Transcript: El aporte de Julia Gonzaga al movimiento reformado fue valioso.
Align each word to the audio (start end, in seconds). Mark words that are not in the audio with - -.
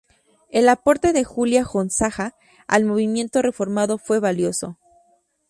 El 0.49 0.67
aporte 0.67 1.13
de 1.13 1.23
Julia 1.23 1.63
Gonzaga 1.63 2.33
al 2.65 2.85
movimiento 2.85 3.43
reformado 3.43 3.99
fue 3.99 4.19
valioso. 4.19 4.79